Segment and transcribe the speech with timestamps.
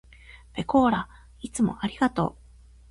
[0.55, 1.07] ぺこーら
[1.41, 2.41] いつもありがとう。